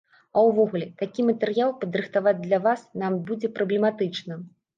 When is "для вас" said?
2.47-2.81